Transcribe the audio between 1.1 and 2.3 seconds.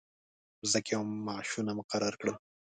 معاشونه مقرر